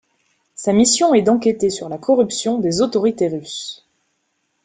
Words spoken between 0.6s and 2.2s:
mission est d'enquêter sur la